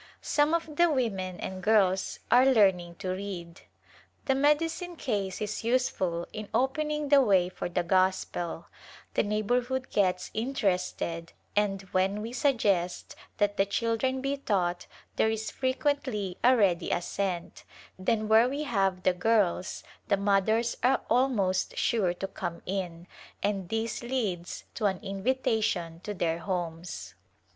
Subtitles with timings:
[0.23, 3.61] Some of the women and girls are learning to read.
[4.25, 8.65] The medicine case is useful in opening the way for the Gospel;
[9.13, 13.65] the neighborhood gets interested and when we suggest [•05] A Glimpse of India that the
[13.67, 14.87] children be taught
[15.17, 17.63] there is frequently a ready assent,
[17.99, 23.05] then where we have the girls the mothers are almost sure to come in,
[23.43, 27.13] and this leads to an invitation to their homes.